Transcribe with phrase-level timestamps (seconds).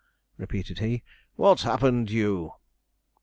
[0.35, 1.03] repeated he,
[1.35, 2.53] 'what's happened you?'